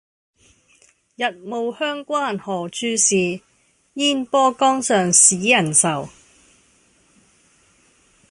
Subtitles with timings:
[1.15, 3.39] 日暮鄉關何處是，
[3.93, 6.09] 煙波江上使人愁。